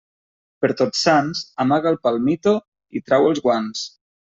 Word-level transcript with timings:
Per 0.63 0.69
Tots 0.79 1.03
Sants, 1.07 1.43
amaga 1.67 1.91
el 1.93 2.01
palmito 2.07 2.55
i 3.01 3.05
trau 3.11 3.31
els 3.31 3.45
guants. 3.47 3.87